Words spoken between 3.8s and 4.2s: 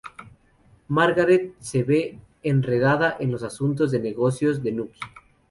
de